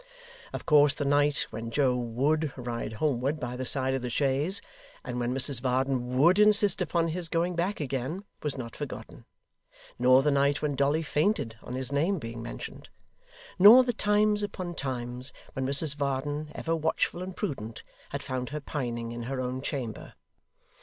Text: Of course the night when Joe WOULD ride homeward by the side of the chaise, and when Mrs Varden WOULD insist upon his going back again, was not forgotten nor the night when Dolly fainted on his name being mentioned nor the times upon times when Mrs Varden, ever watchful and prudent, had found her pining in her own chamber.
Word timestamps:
Of 0.51 0.65
course 0.65 0.95
the 0.95 1.05
night 1.05 1.45
when 1.51 1.69
Joe 1.69 1.95
WOULD 1.95 2.53
ride 2.57 2.93
homeward 2.93 3.39
by 3.39 3.55
the 3.55 3.67
side 3.67 3.93
of 3.93 4.01
the 4.01 4.09
chaise, 4.09 4.59
and 5.05 5.19
when 5.19 5.31
Mrs 5.31 5.61
Varden 5.61 6.17
WOULD 6.17 6.39
insist 6.39 6.81
upon 6.81 7.09
his 7.09 7.29
going 7.29 7.55
back 7.55 7.79
again, 7.79 8.23
was 8.41 8.57
not 8.57 8.75
forgotten 8.75 9.25
nor 9.99 10.23
the 10.23 10.31
night 10.31 10.59
when 10.59 10.75
Dolly 10.75 11.03
fainted 11.03 11.55
on 11.61 11.75
his 11.75 11.91
name 11.91 12.17
being 12.17 12.41
mentioned 12.41 12.89
nor 13.59 13.83
the 13.83 13.93
times 13.93 14.41
upon 14.41 14.73
times 14.73 15.31
when 15.53 15.67
Mrs 15.67 15.95
Varden, 15.95 16.51
ever 16.55 16.75
watchful 16.75 17.21
and 17.21 17.35
prudent, 17.37 17.83
had 18.09 18.23
found 18.23 18.49
her 18.49 18.59
pining 18.59 19.11
in 19.11 19.21
her 19.29 19.39
own 19.39 19.61
chamber. 19.61 20.15